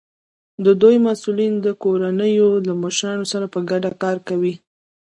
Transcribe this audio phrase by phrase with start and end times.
[0.65, 4.53] د دوی مسؤلین د کورنیو له مشرانو سره په ګډه کار کوي.